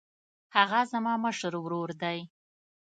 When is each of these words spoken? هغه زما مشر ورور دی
هغه 0.55 0.79
زما 0.91 1.13
مشر 1.25 1.53
ورور 1.63 1.89
دی 2.01 2.19